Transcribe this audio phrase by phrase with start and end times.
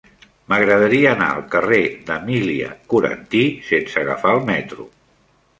[0.51, 4.91] M'agradaria anar al carrer d'Emília Coranty sense agafar el metro.